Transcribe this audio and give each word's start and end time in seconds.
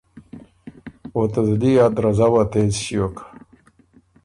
او 1.15 1.21
ته 1.31 1.39
زلی 1.47 1.73
ا 1.83 1.85
درزؤه 1.95 2.43
تېز 2.51 2.73
ݭیوک۔ 2.83 3.15